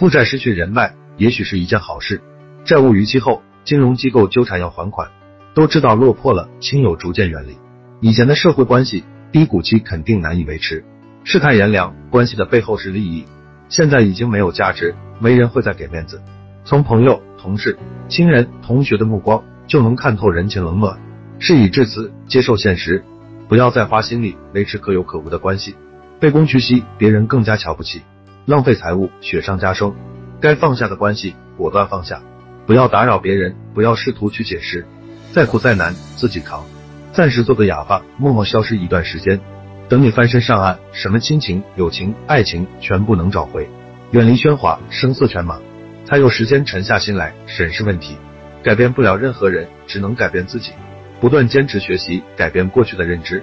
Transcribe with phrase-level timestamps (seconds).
[0.00, 2.22] 负债失去人脉，也许是一件好事。
[2.64, 5.10] 债务逾期后，金融机构纠缠要还款，
[5.52, 7.58] 都知道落魄了，亲友逐渐远离。
[8.00, 10.82] 以前的社会关系低谷期肯定难以维持，
[11.22, 13.26] 世态炎凉，关系的背后是利益。
[13.68, 16.18] 现在已经没有价值，没人会再给面子。
[16.64, 17.78] 从朋友、同事、
[18.08, 20.98] 亲人、同学的目光就能看透人情冷暖。
[21.38, 23.04] 事已至此，接受现实，
[23.48, 25.74] 不要再花心力维持可有可无的关系，
[26.18, 28.00] 卑躬屈膝，别人更加瞧不起。
[28.46, 29.94] 浪费财物，雪上加霜。
[30.40, 32.22] 该放下的关系，果断放下。
[32.66, 34.86] 不要打扰别人，不要试图去解释。
[35.32, 36.64] 再苦再难，自己扛。
[37.12, 39.40] 暂时做个哑巴，默默消失一段时间。
[39.88, 43.68] 等你翻身上岸，什么亲情、友情、爱情，全部能找回。
[44.12, 45.60] 远离喧哗，声色犬马，
[46.06, 48.16] 才有时间沉下心来审视问题。
[48.62, 50.72] 改变不了任何人，只能改变自己。
[51.20, 53.40] 不断坚持学习，改变过去的认知；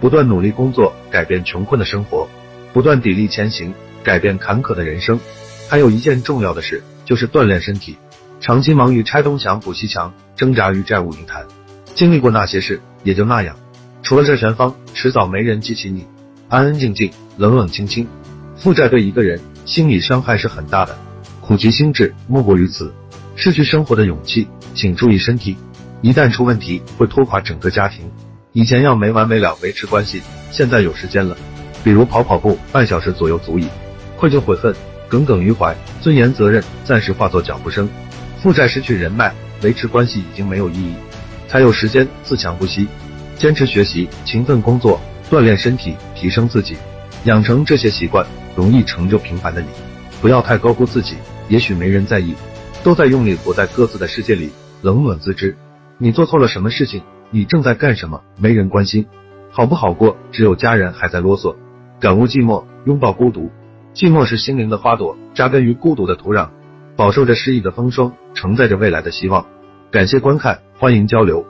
[0.00, 2.26] 不断努力工作，改变穷困的生活；
[2.72, 3.72] 不断砥砺前行。
[4.02, 5.18] 改变坎坷的人生，
[5.68, 7.96] 还有一件重要的事，就是锻炼身体。
[8.40, 11.44] 长期忙于拆东墙补西墙，挣扎于债务泥潭，
[11.94, 13.54] 经历过那些事，也就那样。
[14.02, 16.06] 除了这全方，迟早没人记起你。
[16.48, 18.06] 安安静静，冷冷清清。
[18.56, 20.96] 负债对一个人心理伤害是很大的，
[21.40, 22.92] 苦其心志，莫过于此。
[23.36, 25.56] 失去生活的勇气，请注意身体。
[26.00, 28.10] 一旦出问题，会拖垮整个家庭。
[28.52, 31.36] 以前要没完没了维持关系，现在有时间了，
[31.84, 33.68] 比如跑跑步，半小时左右足矣。
[34.20, 34.74] 愧疚悔恨，
[35.08, 37.88] 耿耿于怀，尊严责任暂时化作脚步声。
[38.42, 40.92] 负债失去人脉，维持关系已经没有意义，
[41.48, 42.86] 才有时间自强不息，
[43.38, 46.76] 坚持学习，勤奋工作，锻炼身体，提升自己，
[47.24, 49.68] 养成这些习惯，容易成就平凡的你。
[50.20, 51.14] 不要太高估自己，
[51.48, 52.34] 也许没人在意，
[52.84, 54.50] 都在用力活在各自的世界里，
[54.82, 55.56] 冷暖自知。
[55.96, 57.00] 你做错了什么事情？
[57.30, 58.20] 你正在干什么？
[58.36, 59.06] 没人关心，
[59.50, 60.14] 好不好过？
[60.30, 61.56] 只有家人还在啰嗦。
[61.98, 63.50] 感悟寂寞，拥抱孤独。
[63.92, 66.48] 寂寞是心灵的花朵，扎根于孤独的土壤，
[66.96, 69.44] 饱受着诗意的风霜，承载着未来的希望。
[69.90, 71.44] 感谢观看，欢迎交流。